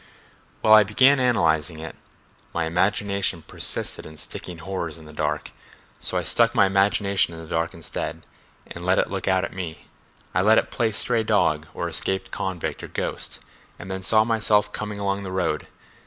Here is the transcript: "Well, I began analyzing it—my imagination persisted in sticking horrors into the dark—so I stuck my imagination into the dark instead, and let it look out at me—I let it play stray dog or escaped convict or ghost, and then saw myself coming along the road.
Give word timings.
"Well, 0.63 0.73
I 0.73 0.81
began 0.83 1.19
analyzing 1.19 1.77
it—my 1.77 2.65
imagination 2.65 3.43
persisted 3.43 4.03
in 4.03 4.17
sticking 4.17 4.57
horrors 4.57 4.97
into 4.97 5.11
the 5.11 5.15
dark—so 5.15 6.17
I 6.17 6.23
stuck 6.23 6.55
my 6.55 6.65
imagination 6.65 7.35
into 7.35 7.45
the 7.45 7.51
dark 7.51 7.75
instead, 7.75 8.25
and 8.65 8.83
let 8.83 8.97
it 8.97 9.11
look 9.11 9.27
out 9.27 9.45
at 9.45 9.53
me—I 9.53 10.41
let 10.41 10.57
it 10.57 10.71
play 10.71 10.89
stray 10.89 11.21
dog 11.21 11.67
or 11.75 11.87
escaped 11.87 12.31
convict 12.31 12.81
or 12.81 12.87
ghost, 12.87 13.41
and 13.77 13.91
then 13.91 14.01
saw 14.01 14.23
myself 14.23 14.73
coming 14.73 14.97
along 14.97 15.21
the 15.21 15.31
road. 15.31 15.67